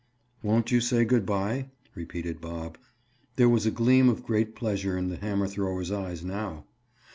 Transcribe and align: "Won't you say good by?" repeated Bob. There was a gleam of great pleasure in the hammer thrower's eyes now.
"Won't 0.41 0.71
you 0.71 0.81
say 0.81 1.05
good 1.05 1.27
by?" 1.27 1.69
repeated 1.93 2.41
Bob. 2.41 2.79
There 3.35 3.47
was 3.47 3.67
a 3.67 3.69
gleam 3.69 4.09
of 4.09 4.25
great 4.25 4.55
pleasure 4.55 4.97
in 4.97 5.09
the 5.09 5.17
hammer 5.17 5.45
thrower's 5.47 5.91
eyes 5.91 6.23
now. 6.25 6.65